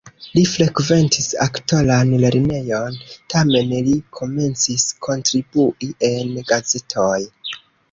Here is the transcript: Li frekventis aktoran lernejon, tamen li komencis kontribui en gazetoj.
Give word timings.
Li 0.35 0.41
frekventis 0.51 1.27
aktoran 1.45 2.13
lernejon, 2.23 2.97
tamen 3.35 3.71
li 3.89 3.95
komencis 4.21 4.89
kontribui 5.09 5.93
en 6.11 6.35
gazetoj. 6.53 7.17